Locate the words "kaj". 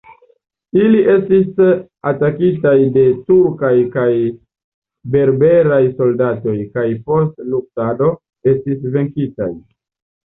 3.97-4.07, 6.79-6.87